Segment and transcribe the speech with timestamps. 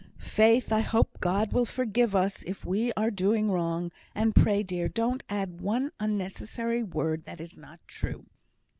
[0.17, 0.73] "Faith!
[0.73, 5.21] I hope God will forgive us if we are doing wrong; and pray, dear, don't
[5.29, 8.25] add one unnecessary word that is not true."